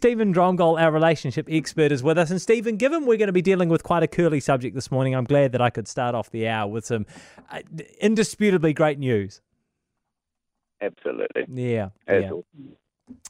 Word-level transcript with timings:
Stephen 0.00 0.32
Dromgold, 0.32 0.80
our 0.80 0.90
relationship 0.90 1.46
expert, 1.50 1.92
is 1.92 2.02
with 2.02 2.16
us. 2.16 2.30
And 2.30 2.40
Stephen, 2.40 2.78
given 2.78 3.04
we're 3.04 3.18
going 3.18 3.26
to 3.26 3.34
be 3.34 3.42
dealing 3.42 3.68
with 3.68 3.82
quite 3.82 4.02
a 4.02 4.06
curly 4.06 4.40
subject 4.40 4.74
this 4.74 4.90
morning, 4.90 5.14
I'm 5.14 5.24
glad 5.24 5.52
that 5.52 5.60
I 5.60 5.68
could 5.68 5.86
start 5.86 6.14
off 6.14 6.30
the 6.30 6.48
hour 6.48 6.66
with 6.66 6.86
some 6.86 7.04
uh, 7.50 7.60
indisputably 8.00 8.72
great 8.72 8.98
news. 8.98 9.42
Absolutely. 10.80 11.44
Yeah. 11.48 11.90
yeah. 12.08 12.30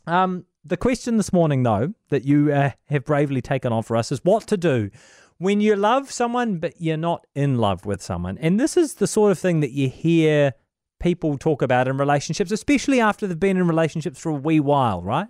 Um, 0.06 0.46
the 0.64 0.76
question 0.76 1.16
this 1.16 1.32
morning, 1.32 1.64
though, 1.64 1.92
that 2.10 2.24
you 2.24 2.52
uh, 2.52 2.70
have 2.84 3.04
bravely 3.04 3.42
taken 3.42 3.72
on 3.72 3.82
for 3.82 3.96
us 3.96 4.12
is 4.12 4.20
what 4.22 4.46
to 4.46 4.56
do 4.56 4.90
when 5.38 5.60
you 5.60 5.74
love 5.74 6.12
someone 6.12 6.58
but 6.58 6.80
you're 6.80 6.96
not 6.96 7.26
in 7.34 7.58
love 7.58 7.84
with 7.84 8.00
someone. 8.00 8.38
And 8.38 8.60
this 8.60 8.76
is 8.76 8.94
the 8.94 9.08
sort 9.08 9.32
of 9.32 9.40
thing 9.40 9.58
that 9.58 9.72
you 9.72 9.88
hear 9.88 10.52
people 11.00 11.36
talk 11.36 11.62
about 11.62 11.88
in 11.88 11.98
relationships, 11.98 12.52
especially 12.52 13.00
after 13.00 13.26
they've 13.26 13.40
been 13.40 13.56
in 13.56 13.66
relationships 13.66 14.20
for 14.20 14.28
a 14.28 14.34
wee 14.34 14.60
while, 14.60 15.02
right? 15.02 15.26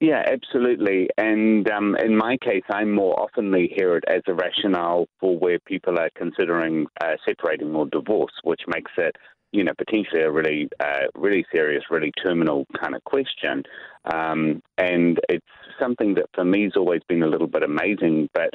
Yeah, 0.00 0.22
absolutely. 0.30 1.08
And 1.16 1.68
um, 1.70 1.96
in 1.96 2.16
my 2.16 2.36
case, 2.36 2.64
I 2.68 2.84
more 2.84 3.16
oftenly 3.16 3.72
hear 3.74 3.96
it 3.96 4.04
as 4.06 4.22
a 4.26 4.34
rationale 4.34 5.06
for 5.20 5.38
where 5.38 5.58
people 5.60 5.98
are 5.98 6.10
considering 6.14 6.86
uh, 7.02 7.14
separating 7.26 7.74
or 7.74 7.86
divorce, 7.86 8.32
which 8.44 8.60
makes 8.68 8.92
it 8.98 9.16
you 9.52 9.64
know, 9.64 9.72
potentially 9.78 10.22
a 10.22 10.30
really, 10.30 10.68
uh, 10.80 11.06
really 11.14 11.46
serious, 11.54 11.84
really 11.90 12.12
terminal 12.22 12.66
kind 12.78 12.94
of 12.94 13.02
question. 13.04 13.62
Um, 14.12 14.60
and 14.76 15.18
it's 15.28 15.46
something 15.80 16.14
that 16.14 16.26
for 16.34 16.44
me 16.44 16.64
has 16.64 16.72
always 16.76 17.00
been 17.08 17.22
a 17.22 17.26
little 17.28 17.46
bit 17.46 17.62
amazing. 17.62 18.28
But 18.34 18.50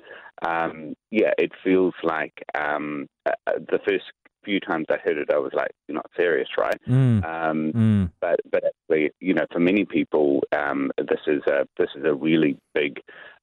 um, 0.47 0.93
yeah, 1.09 1.31
it 1.39 1.51
feels 1.63 1.93
like 2.03 2.33
um, 2.55 3.07
uh, 3.25 3.31
the 3.57 3.79
first 3.87 4.05
few 4.43 4.59
times 4.59 4.85
I 4.89 4.97
heard 5.03 5.17
it, 5.17 5.29
I 5.31 5.37
was 5.37 5.51
like, 5.53 5.71
"You're 5.87 5.95
not 5.95 6.09
serious, 6.17 6.47
right?" 6.57 6.79
Mm. 6.87 7.23
Um, 7.23 7.71
mm. 7.73 8.11
But 8.19 8.39
but 8.51 8.63
actually, 8.65 9.11
you 9.19 9.33
know, 9.33 9.45
for 9.51 9.59
many 9.59 9.85
people, 9.85 10.41
um, 10.51 10.91
this 10.97 11.21
is 11.27 11.41
a 11.47 11.67
this 11.77 11.89
is 11.95 12.03
a 12.05 12.13
really 12.13 12.57
big 12.73 13.01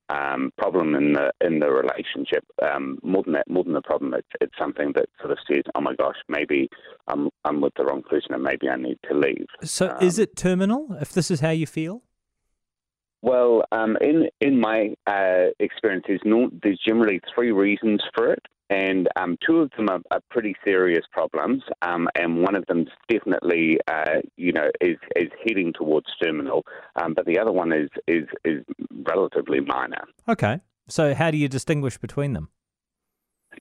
um, 0.08 0.52
problem 0.56 0.94
in 0.94 1.12
the 1.12 1.32
in 1.40 1.58
the 1.60 1.70
relationship. 1.70 2.44
Um, 2.62 2.98
more 3.02 3.22
than 3.22 3.34
that, 3.34 3.48
more 3.48 3.64
than 3.64 3.74
the 3.74 3.82
problem, 3.82 4.14
it's, 4.14 4.28
it's 4.40 4.56
something 4.58 4.92
that 4.94 5.06
sort 5.20 5.32
of 5.32 5.38
says, 5.50 5.62
"Oh 5.74 5.80
my 5.80 5.94
gosh, 5.94 6.16
maybe 6.28 6.68
I'm 7.06 7.28
I'm 7.44 7.60
with 7.60 7.74
the 7.76 7.84
wrong 7.84 8.02
person, 8.02 8.34
and 8.34 8.42
maybe 8.42 8.68
I 8.68 8.76
need 8.76 8.98
to 9.10 9.16
leave." 9.16 9.46
So, 9.62 9.90
um, 9.90 9.96
is 10.00 10.18
it 10.18 10.36
terminal? 10.36 10.96
If 11.00 11.12
this 11.12 11.30
is 11.30 11.40
how 11.40 11.50
you 11.50 11.66
feel? 11.66 12.02
Well, 13.20 13.64
um, 13.72 13.96
in 14.00 14.28
in 14.40 14.60
my 14.60 14.94
uh, 15.06 15.50
experience, 15.58 16.04
there's, 16.06 16.20
no, 16.24 16.50
there's 16.62 16.80
generally 16.86 17.20
three 17.34 17.52
reasons 17.52 18.02
for 18.14 18.32
it 18.32 18.42
and 18.70 19.08
um, 19.16 19.36
two 19.44 19.58
of 19.60 19.70
them 19.76 19.88
are, 19.88 20.00
are 20.10 20.20
pretty 20.30 20.54
serious 20.64 21.04
problems, 21.12 21.62
um, 21.82 22.08
and 22.14 22.42
one 22.42 22.54
of 22.54 22.66
them 22.66 22.86
definitely, 23.08 23.78
uh, 23.88 24.20
you 24.36 24.52
know, 24.52 24.70
is, 24.80 24.96
is 25.16 25.28
heading 25.46 25.72
towards 25.72 26.06
terminal, 26.22 26.64
um, 27.02 27.14
but 27.14 27.26
the 27.26 27.38
other 27.38 27.52
one 27.52 27.72
is, 27.72 27.88
is 28.06 28.24
is 28.44 28.64
relatively 29.06 29.60
minor. 29.60 30.04
Okay, 30.28 30.60
so 30.88 31.14
how 31.14 31.30
do 31.30 31.38
you 31.38 31.48
distinguish 31.48 31.98
between 31.98 32.32
them? 32.32 32.48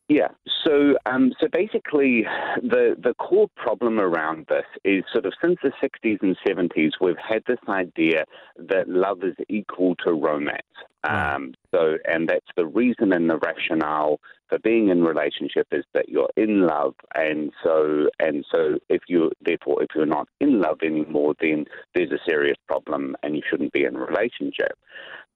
Yeah. 0.10 0.30
So, 0.66 0.96
um, 1.06 1.34
so 1.40 1.48
basically, 1.52 2.26
the 2.62 2.96
the 3.02 3.14
core 3.16 3.48
problem 3.56 4.00
around 4.00 4.46
this 4.50 4.66
is 4.84 5.04
sort 5.12 5.26
of 5.26 5.34
since 5.42 5.58
the 5.64 5.72
60s 5.82 6.22
and 6.22 6.38
70s, 6.48 6.92
we've 7.02 7.16
had 7.18 7.44
this 7.48 7.60
idea 7.68 8.26
that 8.58 8.88
love 8.88 9.24
is 9.24 9.36
equal 9.50 9.96
to 10.06 10.14
romance. 10.14 10.62
Um, 11.08 11.54
so, 11.74 11.98
and 12.06 12.28
that's 12.28 12.48
the 12.56 12.66
reason 12.66 13.14
and 13.14 13.30
the 13.30 13.38
rationale 13.38 14.20
for 14.50 14.60
being 14.60 14.90
in 14.90 15.04
relationship 15.04 15.68
is 15.72 15.86
that 15.94 16.10
you're 16.10 16.30
in 16.36 16.66
love, 16.66 16.96
and 17.16 17.52
so 17.64 18.10
and 18.20 18.46
so 18.52 18.78
if 18.90 19.02
you 19.08 19.32
therefore 19.42 19.84
if 19.84 19.90
you're 19.96 20.06
not 20.06 20.28
in 20.40 20.62
love 20.62 20.80
anymore, 20.84 21.34
then 21.40 21.66
there's 21.94 22.12
a 22.12 22.20
serious 22.28 22.58
problem, 22.68 23.16
and 23.24 23.36
you 23.36 23.42
shouldn't 23.50 23.74
be 23.74 23.84
in 23.84 23.96
a 23.96 24.00
relationship. 24.00 24.78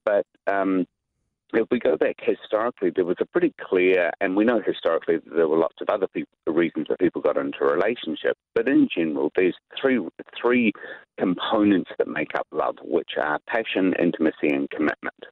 But 0.05 0.25
um, 0.47 0.88
if 1.53 1.67
we 1.69 1.80
go 1.80 1.97
back 1.97 2.17
historically, 2.22 2.91
there 2.95 3.06
was 3.06 3.17
a 3.19 3.25
pretty 3.25 3.53
clear, 3.61 4.11
and 4.22 4.35
we 4.35 4.45
know 4.45 4.61
historically 4.66 5.17
there 5.25 5.47
were 5.47 5.58
lots 5.58 5.75
of 5.81 5.89
other 5.89 6.08
people, 6.08 6.31
reasons 6.47 6.88
that 6.89 7.00
people 7.00 7.22
got 7.22 7.38
into 7.38 7.59
a 7.62 7.74
relationship, 7.74 8.38
but 8.56 8.68
in 8.68 8.88
general, 8.94 9.31
there's 9.35 9.56
three 9.79 10.00
three 10.41 10.72
components 11.18 11.91
that 11.97 12.07
make 12.07 12.35
up 12.35 12.47
love, 12.51 12.75
which 12.84 13.12
are 13.22 13.40
passion, 13.47 13.94
intimacy, 14.00 14.50
and 14.50 14.69
commitment. 14.69 15.24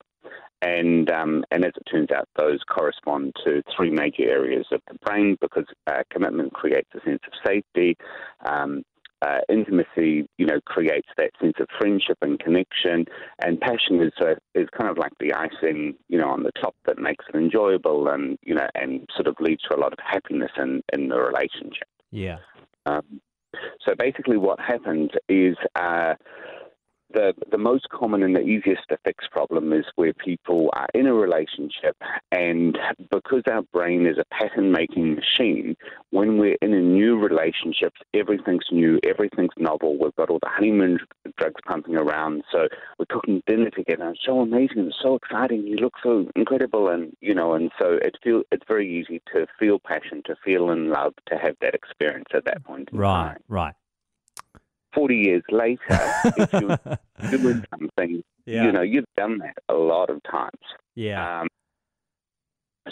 And 0.62 1.10
um, 1.10 1.46
and 1.52 1.64
as 1.64 1.72
it 1.76 1.90
turns 1.90 2.12
out, 2.12 2.28
those 2.38 2.60
correspond 2.70 3.34
to 3.46 3.64
three 3.76 3.92
major 3.92 4.30
areas 4.30 4.66
of 4.74 4.82
the 4.88 4.98
brain 5.06 5.38
because 5.40 5.66
uh, 5.88 6.04
commitment 6.12 6.54
creates 6.54 6.90
a 6.96 7.00
sense 7.06 7.22
of 7.26 7.34
safety. 7.46 7.96
Um, 8.46 8.84
uh, 9.22 9.40
intimacy, 9.50 10.28
you 10.38 10.46
know, 10.46 10.60
creates 10.66 11.10
that 11.18 11.32
sense 11.42 11.56
of 11.60 11.68
friendship 11.78 12.18
and 12.22 12.40
connection, 12.40 13.06
and 13.44 13.60
passion 13.60 14.02
is 14.02 14.14
a, 14.22 14.38
is 14.58 14.68
kind 14.78 14.90
of 14.90 14.98
like 14.98 15.12
the 15.20 15.34
icing, 15.34 15.96
you 16.08 16.18
know, 16.18 16.30
on 16.30 16.44
the 16.44 16.52
top 16.62 16.76
that 16.86 16.98
makes 16.98 17.26
it 17.28 17.38
enjoyable, 17.38 18.08
and 18.08 18.38
you 18.44 18.56
know, 18.56 18.68
and 18.76 19.08
sort 19.16 19.28
of 19.28 19.36
leads 19.40 19.62
to 19.64 19.76
a 19.76 19.80
lot 19.80 19.92
of 19.92 20.00
happiness 20.00 20.52
in 20.58 20.82
in 20.94 21.10
the 21.10 21.18
relationship. 21.18 21.88
Yeah. 22.12 22.38
Um, 22.86 23.20
so 23.86 23.94
basically, 23.98 24.38
what 24.38 24.60
happens 24.60 25.12
is. 25.28 25.56
Uh, 25.76 26.16
the 27.14 27.34
the 27.52 27.58
most 27.58 27.90
common 27.90 28.24
and 28.24 28.36
the 28.36 28.42
easiest 28.42 28.82
to 28.90 28.98
fix 29.04 29.26
problem 29.32 29.74
is 29.74 29.86
where 29.96 30.14
people 30.14 30.70
are 30.74 30.88
in 30.94 31.08
a 31.08 31.14
relationship 31.14 31.96
and 32.32 32.78
because 33.12 33.44
our 33.52 33.64
brain 33.74 34.06
is 34.06 34.18
a 34.18 34.26
pattern 34.34 34.72
making 34.72 35.16
machine, 35.16 35.76
when 36.12 36.38
we're 36.38 36.58
in 36.62 36.74
a 36.74 36.82
new 36.82 37.18
relationship, 37.18 37.94
everything's 38.14 38.66
new, 38.72 39.00
everything's 39.04 39.54
novel. 39.58 39.98
We've 39.98 40.16
got 40.16 40.30
all 40.30 40.40
the 40.42 40.50
honeymoon 40.50 41.00
drugs 41.38 41.62
pumping 41.66 41.96
around, 41.96 42.44
so 42.52 42.68
we're 42.98 43.06
cooking 43.06 43.42
dinner 43.48 43.70
together. 43.70 44.10
It's 44.10 44.26
so 44.26 44.40
amazing, 44.40 44.88
it's 44.88 44.98
so 45.02 45.16
exciting. 45.16 45.66
You 45.66 45.78
look 45.78 45.94
so 46.04 46.28
incredible, 46.36 46.90
and 46.90 47.16
you 47.22 47.34
know, 47.34 47.54
and 47.54 47.72
so 47.80 47.94
it 48.02 48.18
feel 48.24 48.44
it's 48.52 48.66
very 48.68 48.88
easy 48.90 49.22
to 49.34 49.48
feel 49.60 49.80
passion, 49.80 50.22
to 50.26 50.36
feel 50.44 50.70
in 50.70 50.90
love, 50.90 51.14
to 51.28 51.38
have 51.38 51.56
that 51.62 51.74
experience 51.74 52.30
at 52.34 52.46
that 52.46 52.64
point. 52.64 52.90
right, 52.92 53.38
right. 53.48 53.74
40 54.94 55.16
years 55.16 55.44
later, 55.50 55.80
if 56.38 56.54
you're 56.54 56.98
doing 57.38 57.64
something, 57.70 58.24
yeah. 58.46 58.64
you 58.64 58.72
know, 58.72 58.82
you've 58.82 59.06
done 59.16 59.40
that 59.40 59.58
a 59.70 59.74
lot 59.74 60.10
of 60.10 60.22
times. 60.24 60.60
Yeah. 60.96 61.42
Um, 61.42 61.48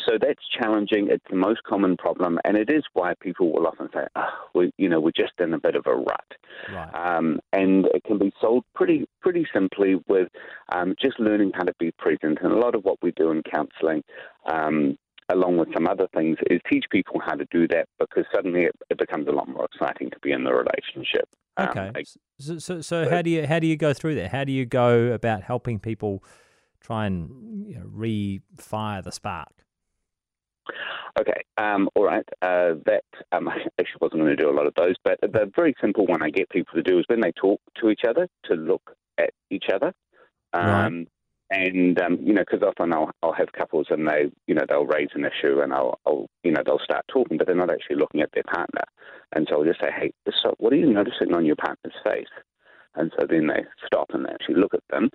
so 0.05 0.17
that's 0.21 0.41
challenging. 0.59 1.07
It's 1.09 1.25
the 1.29 1.35
most 1.35 1.63
common 1.63 1.97
problem, 1.97 2.39
and 2.45 2.55
it 2.55 2.69
is 2.69 2.83
why 2.93 3.13
people 3.19 3.51
will 3.51 3.65
often 3.65 3.89
say, 3.93 4.05
oh, 4.15 4.29
we, 4.53 4.71
you 4.77 4.87
know, 4.89 4.99
we're 4.99 5.11
just 5.11 5.33
in 5.39 5.53
a 5.53 5.59
bit 5.59 5.75
of 5.75 5.87
a 5.87 5.95
rut. 5.95 6.33
Right. 6.71 7.17
Um, 7.17 7.39
and 7.51 7.85
it 7.87 8.03
can 8.03 8.19
be 8.19 8.31
solved 8.39 8.67
pretty, 8.75 9.07
pretty 9.21 9.47
simply 9.51 9.95
with 10.07 10.27
um, 10.71 10.93
just 11.01 11.19
learning 11.19 11.51
how 11.55 11.63
to 11.63 11.73
be 11.79 11.91
present. 11.97 12.39
And 12.41 12.53
a 12.53 12.57
lot 12.57 12.75
of 12.75 12.83
what 12.83 13.01
we 13.01 13.11
do 13.11 13.31
in 13.31 13.41
counselling 13.43 14.03
um, 14.45 14.97
along 15.29 15.57
with 15.57 15.69
some 15.73 15.87
other 15.87 16.07
things, 16.15 16.37
is 16.49 16.61
teach 16.69 16.85
people 16.89 17.19
how 17.23 17.35
to 17.35 17.45
do 17.51 17.67
that 17.67 17.87
because 17.99 18.23
suddenly 18.33 18.63
it, 18.63 18.75
it 18.89 18.97
becomes 18.97 19.27
a 19.27 19.31
lot 19.31 19.47
more 19.47 19.65
exciting 19.65 20.09
to 20.09 20.19
be 20.19 20.31
in 20.31 20.43
the 20.43 20.53
relationship. 20.53 21.27
Um, 21.57 21.69
okay. 21.69 22.03
So, 22.39 22.59
so, 22.59 22.81
so, 22.81 23.09
how 23.09 23.21
do 23.21 23.29
you 23.29 23.47
how 23.47 23.59
do 23.59 23.67
you 23.67 23.77
go 23.77 23.93
through 23.93 24.15
that? 24.15 24.31
How 24.31 24.43
do 24.43 24.51
you 24.51 24.65
go 24.65 25.11
about 25.13 25.43
helping 25.43 25.79
people 25.79 26.23
try 26.79 27.05
and 27.07 27.67
you 27.67 27.75
know, 27.75 27.85
re-fire 27.85 29.01
the 29.01 29.11
spark? 29.11 29.49
Okay, 31.19 31.41
um, 31.57 31.89
all 31.95 32.03
right. 32.03 32.27
Uh, 32.41 32.75
that 32.85 33.03
um, 33.31 33.47
I 33.49 33.57
actually 33.79 33.99
wasn't 34.01 34.21
going 34.21 34.35
to 34.35 34.41
do 34.41 34.49
a 34.49 34.53
lot 34.53 34.67
of 34.67 34.73
those, 34.75 34.95
but 35.03 35.19
the 35.21 35.51
very 35.55 35.73
simple 35.81 36.05
one 36.05 36.21
I 36.21 36.29
get 36.29 36.49
people 36.49 36.75
to 36.75 36.83
do 36.83 36.99
is 36.99 37.05
when 37.07 37.21
they 37.21 37.31
talk 37.31 37.59
to 37.81 37.89
each 37.89 38.01
other 38.07 38.27
to 38.45 38.53
look 38.53 38.95
at 39.17 39.31
each 39.49 39.65
other. 39.73 39.93
Um, 40.53 40.65
right 40.65 41.07
and 41.49 41.99
um, 42.01 42.19
you 42.21 42.33
know, 42.33 42.41
because 42.41 42.61
often 42.61 42.93
I'll, 42.93 43.11
I'll 43.23 43.33
have 43.33 43.51
couples 43.53 43.87
and 43.89 44.07
they, 44.07 44.31
you 44.47 44.55
know, 44.55 44.65
they'll 44.67 44.85
raise 44.85 45.09
an 45.15 45.25
issue 45.25 45.61
and 45.61 45.73
I'll, 45.73 45.99
I'll, 46.05 46.27
you 46.43 46.51
know, 46.51 46.61
they'll 46.65 46.79
start 46.79 47.05
talking, 47.07 47.37
but 47.37 47.47
they're 47.47 47.55
not 47.55 47.71
actually 47.71 47.95
looking 47.97 48.21
at 48.21 48.31
their 48.33 48.43
partner, 48.43 48.83
and 49.33 49.47
so 49.49 49.57
I'll 49.57 49.65
just 49.65 49.79
say, 49.79 49.89
hey, 49.97 50.11
so 50.43 50.53
what 50.57 50.73
are 50.73 50.77
you 50.77 50.91
noticing 50.91 51.33
on 51.33 51.45
your 51.45 51.55
partner's 51.55 51.93
face? 52.03 52.27
And 52.95 53.11
so 53.17 53.27
then 53.29 53.47
they 53.47 53.63
stop 53.85 54.07
and 54.13 54.25
they 54.25 54.29
actually 54.31 54.55
look 54.55 54.73
at 54.73 54.83
them, 54.89 55.09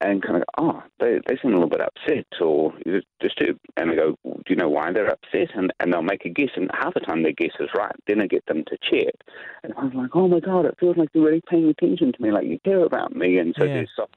and 0.00 0.22
kind 0.22 0.36
of, 0.36 0.44
oh, 0.56 0.82
they 0.98 1.18
they 1.26 1.36
seem 1.42 1.52
a 1.52 1.54
little 1.54 1.68
bit 1.68 1.82
upset 1.82 2.26
or 2.40 2.72
disturbed, 3.20 3.60
and 3.76 3.90
I 3.90 3.94
go, 3.94 4.16
do 4.24 4.42
you 4.48 4.56
know 4.56 4.68
why 4.68 4.92
they're 4.92 5.10
upset? 5.10 5.54
And 5.54 5.72
and 5.80 5.92
they'll 5.92 6.02
make 6.02 6.24
a 6.24 6.30
guess, 6.30 6.50
and 6.56 6.70
half 6.72 6.94
the 6.94 7.00
time 7.00 7.22
their 7.22 7.32
guess 7.32 7.52
is 7.60 7.68
right. 7.76 7.94
Then 8.06 8.22
I 8.22 8.26
get 8.26 8.46
them 8.46 8.64
to 8.66 8.78
check, 8.90 9.14
and 9.62 9.74
I'm 9.76 9.92
like, 9.92 10.10
oh 10.14 10.28
my 10.28 10.40
god, 10.40 10.64
it 10.64 10.76
feels 10.80 10.96
like 10.96 11.10
you're 11.12 11.26
really 11.26 11.42
paying 11.50 11.68
attention 11.68 12.12
to 12.12 12.22
me, 12.22 12.32
like 12.32 12.46
you 12.46 12.58
care 12.64 12.84
about 12.84 13.14
me, 13.14 13.38
and 13.38 13.54
so 13.58 13.64
yeah. 13.64 13.74
there's 13.74 13.90
soft 13.94 14.16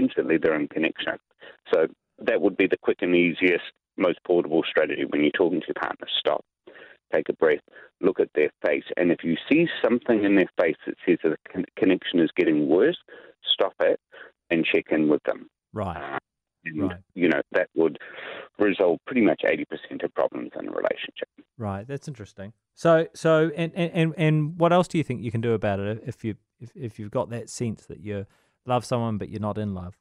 instantly 0.00 0.38
they're 0.38 0.58
in 0.58 0.68
connection. 0.68 1.18
So 1.72 1.86
that 2.18 2.40
would 2.40 2.56
be 2.56 2.66
the 2.66 2.78
quick 2.82 2.98
and 3.00 3.14
easiest, 3.14 3.64
most 3.96 4.18
portable 4.26 4.62
strategy 4.68 5.04
when 5.08 5.22
you're 5.22 5.30
talking 5.32 5.60
to 5.60 5.66
your 5.68 5.74
partner. 5.74 6.06
Stop, 6.18 6.44
take 7.12 7.28
a 7.28 7.32
breath, 7.34 7.60
look 8.00 8.20
at 8.20 8.30
their 8.34 8.50
face, 8.64 8.84
and 8.96 9.10
if 9.10 9.22
you 9.22 9.36
see 9.50 9.66
something 9.82 10.24
in 10.24 10.36
their 10.36 10.50
face 10.60 10.76
that 10.86 10.96
says 11.06 11.18
that 11.22 11.36
the 11.54 11.64
connection 11.76 12.20
is 12.20 12.30
getting 12.36 12.68
worse, 12.68 12.98
stop 13.52 13.74
it 13.80 14.00
and 14.50 14.64
check 14.64 14.86
in 14.90 15.08
with 15.08 15.22
them. 15.24 15.48
Right. 15.72 15.96
Uh, 15.96 16.18
and, 16.64 16.82
right. 16.82 16.96
you 17.14 17.28
know, 17.28 17.40
that 17.52 17.68
would 17.74 17.98
resolve 18.58 18.98
pretty 19.06 19.22
much 19.22 19.42
80% 19.44 20.04
of 20.04 20.14
problems 20.14 20.50
in 20.58 20.68
a 20.68 20.70
relationship. 20.70 21.28
Right. 21.56 21.86
That's 21.86 22.06
interesting. 22.06 22.52
So, 22.74 23.06
so, 23.14 23.50
and, 23.56 23.72
and, 23.74 24.14
and 24.16 24.58
what 24.58 24.72
else 24.72 24.88
do 24.88 24.98
you 24.98 25.04
think 25.04 25.22
you 25.22 25.30
can 25.30 25.40
do 25.40 25.52
about 25.52 25.80
it 25.80 26.02
if 26.06 26.24
you, 26.24 26.34
if, 26.58 26.70
if 26.74 26.98
you've 26.98 27.10
got 27.10 27.30
that 27.30 27.48
sense 27.48 27.86
that 27.86 28.00
you're 28.00 28.26
love 28.66 28.84
someone 28.84 29.18
but 29.18 29.28
you're 29.28 29.40
not 29.40 29.58
in 29.58 29.74
love? 29.74 29.96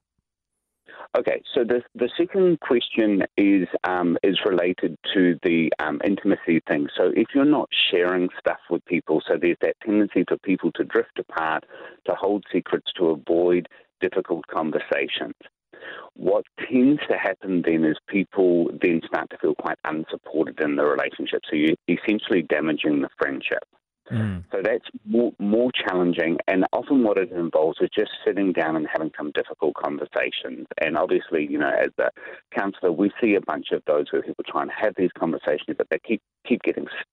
Okay, 1.17 1.41
so 1.55 1.63
the 1.63 1.81
the 1.95 2.09
second 2.15 2.59
question 2.59 3.23
is 3.35 3.67
um, 3.83 4.15
is 4.21 4.37
related 4.45 4.95
to 5.13 5.39
the 5.41 5.71
um, 5.79 5.99
intimacy 6.05 6.61
thing. 6.67 6.87
So 6.95 7.11
if 7.15 7.29
you're 7.33 7.45
not 7.45 7.67
sharing 7.89 8.29
stuff 8.39 8.59
with 8.69 8.85
people, 8.85 9.21
so 9.27 9.35
there's 9.39 9.57
that 9.61 9.75
tendency 9.83 10.23
for 10.27 10.37
people 10.37 10.71
to 10.73 10.83
drift 10.83 11.17
apart, 11.17 11.65
to 12.05 12.13
hold 12.13 12.43
secrets, 12.51 12.91
to 12.97 13.07
avoid 13.07 13.67
difficult 14.01 14.45
conversations. 14.47 15.33
What 16.13 16.45
tends 16.69 17.01
to 17.09 17.17
happen 17.17 17.63
then 17.65 17.85
is 17.85 17.97
people 18.07 18.69
then 18.79 19.01
start 19.07 19.31
to 19.31 19.37
feel 19.37 19.55
quite 19.55 19.79
unsupported 19.85 20.59
in 20.59 20.75
the 20.75 20.85
relationship. 20.85 21.41
So 21.49 21.55
you're 21.55 21.75
essentially 21.87 22.43
damaging 22.43 23.01
the 23.01 23.09
friendship. 23.17 23.63
Mm. 24.11 24.43
So 24.51 24.61
that's 24.63 24.85
more, 25.05 25.31
more 25.39 25.71
challenging, 25.71 26.37
and 26.47 26.65
often 26.73 27.03
what 27.03 27.17
it 27.17 27.31
involves 27.31 27.79
is 27.81 27.89
just 27.95 28.11
sitting 28.25 28.53
down 28.53 28.75
and 28.75 28.87
having 28.91 29.11
some 29.17 29.31
difficult 29.31 29.75
conversations. 29.75 30.67
And 30.81 30.97
obviously, 30.97 31.47
you 31.49 31.59
know, 31.59 31.69
as 31.69 31.89
a 31.99 32.09
counsellor, 32.57 32.91
we 32.91 33.11
see 33.21 33.35
a 33.35 33.41
bunch 33.41 33.67
of 33.71 33.83
those 33.85 34.05
where 34.11 34.21
people 34.21 34.43
try 34.47 34.63
and 34.63 34.71
have 34.71 34.93
these 34.97 35.11
conversations, 35.17 35.75
but 35.77 35.87
they 35.89 35.99
keep 35.99 36.21
keep 36.47 36.61
getting 36.63 36.87
stuck 37.07 37.08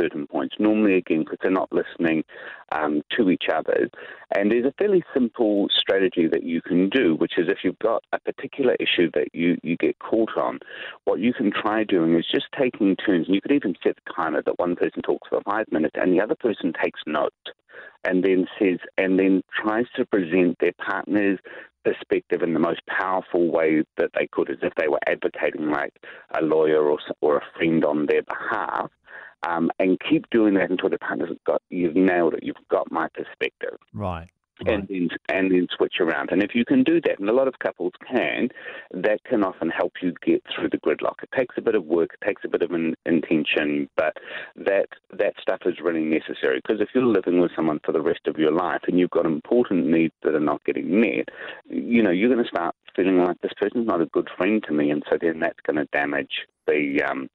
certain 0.00 0.26
points. 0.26 0.56
Normally, 0.58 0.96
again, 0.96 1.20
because 1.20 1.38
they're 1.42 1.50
not 1.50 1.72
listening 1.72 2.24
um, 2.72 3.02
to 3.16 3.30
each 3.30 3.44
other. 3.52 3.90
And 4.34 4.50
there's 4.50 4.66
a 4.66 4.74
fairly 4.78 5.02
simple 5.12 5.68
strategy 5.76 6.26
that 6.30 6.44
you 6.44 6.62
can 6.62 6.88
do, 6.88 7.16
which 7.16 7.38
is 7.38 7.48
if 7.48 7.58
you've 7.64 7.78
got 7.78 8.02
a 8.12 8.20
particular 8.20 8.76
issue 8.78 9.10
that 9.14 9.28
you 9.32 9.58
you 9.62 9.76
get 9.76 9.98
caught 9.98 10.36
on, 10.36 10.60
what 11.04 11.20
you 11.20 11.32
can 11.32 11.50
try 11.50 11.84
doing 11.84 12.16
is 12.16 12.26
just 12.30 12.46
taking 12.58 12.96
turns. 12.96 13.26
And 13.26 13.34
you 13.34 13.40
could 13.40 13.52
even 13.52 13.74
set 13.82 13.96
the 13.96 14.12
timer 14.14 14.42
that 14.42 14.58
one 14.58 14.76
person 14.76 15.02
talks 15.02 15.28
for 15.28 15.40
five 15.42 15.66
minutes 15.70 15.96
and 16.00 16.12
the 16.12 16.22
other 16.22 16.36
person 16.36 16.72
takes 16.82 17.00
note 17.06 17.32
and 18.04 18.24
then 18.24 18.46
says, 18.58 18.78
and 18.96 19.18
then 19.18 19.42
tries 19.62 19.86
to 19.96 20.06
present 20.06 20.58
their 20.60 20.72
partner's 20.72 21.38
perspective 21.84 22.42
in 22.42 22.54
the 22.54 22.60
most 22.60 22.80
powerful 22.86 23.50
way 23.50 23.82
that 23.96 24.10
they 24.14 24.26
could, 24.30 24.50
as 24.50 24.58
if 24.62 24.74
they 24.76 24.88
were 24.88 25.00
advocating 25.06 25.70
like 25.70 25.94
a 26.38 26.42
lawyer 26.42 26.82
or, 26.82 26.98
or 27.20 27.38
a 27.38 27.42
friend 27.56 27.84
on 27.84 28.06
their 28.06 28.22
behalf. 28.22 28.90
Um, 29.48 29.70
and 29.78 29.98
keep 30.08 30.28
doing 30.30 30.54
that 30.54 30.70
until 30.70 30.90
the 30.90 30.98
partner's 30.98 31.36
got 31.46 31.62
you've 31.70 31.96
nailed 31.96 32.34
it. 32.34 32.42
You've 32.42 32.56
got 32.70 32.90
my 32.92 33.08
perspective. 33.14 33.78
Right 33.92 34.28
and 34.66 34.86
then 34.88 35.08
and 35.28 35.50
then 35.50 35.66
switch 35.76 35.94
around. 36.00 36.30
And 36.30 36.42
if 36.42 36.54
you 36.54 36.64
can 36.64 36.82
do 36.82 37.00
that, 37.02 37.18
and 37.18 37.28
a 37.28 37.32
lot 37.32 37.48
of 37.48 37.58
couples 37.58 37.92
can, 38.10 38.48
that 38.92 39.22
can 39.24 39.44
often 39.44 39.70
help 39.70 39.92
you 40.02 40.12
get 40.24 40.42
through 40.54 40.70
the 40.70 40.78
gridlock. 40.78 41.22
It 41.22 41.30
takes 41.36 41.54
a 41.58 41.62
bit 41.62 41.74
of 41.74 41.84
work, 41.84 42.10
it 42.20 42.26
takes 42.26 42.42
a 42.44 42.48
bit 42.48 42.62
of 42.62 42.72
an 42.72 42.94
intention, 43.06 43.88
but 43.96 44.16
that 44.56 44.88
that 45.16 45.34
stuff 45.40 45.60
is 45.66 45.76
really 45.82 46.04
necessary 46.04 46.60
because 46.62 46.80
if 46.80 46.88
you're 46.94 47.04
living 47.04 47.40
with 47.40 47.52
someone 47.56 47.80
for 47.84 47.92
the 47.92 48.02
rest 48.02 48.26
of 48.26 48.36
your 48.36 48.52
life 48.52 48.82
and 48.86 48.98
you've 48.98 49.10
got 49.10 49.26
important 49.26 49.86
needs 49.86 50.14
that 50.22 50.34
are 50.34 50.40
not 50.40 50.64
getting 50.64 51.00
met, 51.00 51.28
you 51.68 52.02
know 52.02 52.10
you're 52.10 52.32
going 52.32 52.44
to 52.44 52.48
start 52.48 52.74
feeling 52.96 53.18
like 53.18 53.40
this 53.40 53.52
person's 53.56 53.86
not 53.86 54.00
a 54.00 54.06
good 54.06 54.28
friend 54.36 54.62
to 54.66 54.72
me, 54.72 54.90
and 54.90 55.02
so 55.10 55.16
then 55.20 55.40
that's 55.40 55.60
going 55.66 55.76
to 55.76 55.84
damage 55.92 56.46
the 56.66 57.02
um, 57.08 57.28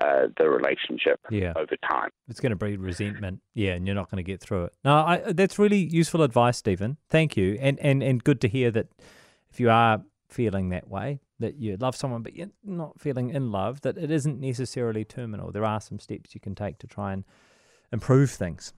uh, 0.00 0.28
the 0.36 0.48
relationship 0.48 1.20
yeah. 1.30 1.52
over 1.56 1.76
time. 1.88 2.10
It's 2.28 2.40
going 2.40 2.50
to 2.50 2.56
breed 2.56 2.80
resentment, 2.80 3.40
yeah, 3.54 3.72
and 3.72 3.86
you're 3.86 3.94
not 3.94 4.10
going 4.10 4.24
to 4.24 4.30
get 4.32 4.40
through 4.40 4.64
it. 4.64 4.72
No, 4.84 4.94
I, 4.94 5.32
that's 5.32 5.58
really 5.58 5.78
useful 5.78 6.22
advice, 6.22 6.58
Stephen. 6.58 6.96
Thank 7.08 7.36
you, 7.36 7.58
and 7.60 7.78
and 7.80 8.02
and 8.02 8.22
good 8.22 8.40
to 8.42 8.48
hear 8.48 8.70
that 8.70 8.88
if 9.50 9.60
you 9.60 9.70
are 9.70 10.02
feeling 10.28 10.68
that 10.68 10.88
way, 10.88 11.20
that 11.40 11.56
you 11.56 11.76
love 11.76 11.96
someone 11.96 12.22
but 12.22 12.36
you're 12.36 12.50
not 12.62 13.00
feeling 13.00 13.30
in 13.30 13.50
love, 13.50 13.80
that 13.80 13.98
it 13.98 14.10
isn't 14.10 14.40
necessarily 14.40 15.04
terminal. 15.04 15.50
There 15.50 15.64
are 15.64 15.80
some 15.80 15.98
steps 15.98 16.34
you 16.34 16.40
can 16.40 16.54
take 16.54 16.78
to 16.78 16.86
try 16.86 17.12
and 17.12 17.24
improve 17.92 18.30
things. 18.30 18.72